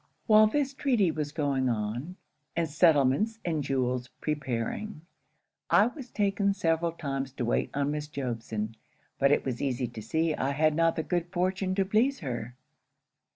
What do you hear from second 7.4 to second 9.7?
wait on Miss Jobson: but it was